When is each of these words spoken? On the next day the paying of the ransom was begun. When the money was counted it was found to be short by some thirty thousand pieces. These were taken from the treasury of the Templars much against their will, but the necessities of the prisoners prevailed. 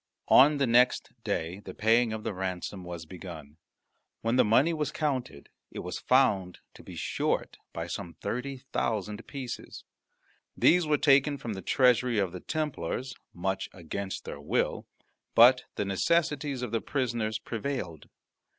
On 0.29 0.57
the 0.57 0.65
next 0.65 1.11
day 1.23 1.59
the 1.59 1.75
paying 1.75 2.11
of 2.11 2.23
the 2.23 2.33
ransom 2.33 2.83
was 2.83 3.05
begun. 3.05 3.57
When 4.21 4.35
the 4.35 4.43
money 4.43 4.73
was 4.73 4.91
counted 4.91 5.49
it 5.69 5.81
was 5.83 5.99
found 5.99 6.57
to 6.73 6.81
be 6.81 6.95
short 6.95 7.59
by 7.71 7.85
some 7.85 8.15
thirty 8.15 8.57
thousand 8.73 9.27
pieces. 9.27 9.83
These 10.57 10.87
were 10.87 10.97
taken 10.97 11.37
from 11.37 11.53
the 11.53 11.61
treasury 11.61 12.17
of 12.17 12.31
the 12.31 12.39
Templars 12.39 13.13
much 13.31 13.69
against 13.73 14.25
their 14.25 14.41
will, 14.41 14.87
but 15.35 15.65
the 15.75 15.85
necessities 15.85 16.63
of 16.63 16.71
the 16.71 16.81
prisoners 16.81 17.37
prevailed. 17.37 18.07